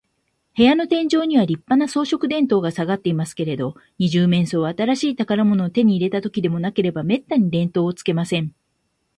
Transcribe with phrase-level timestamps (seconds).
[0.57, 8.51] 部屋の天井には、りっぱな装飾電燈がさがっていますけれど、二十面相は、新しい宝物を手に入れたときででもなければ、めったに電燈をつけません。